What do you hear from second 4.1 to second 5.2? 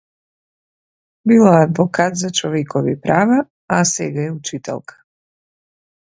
е учителка.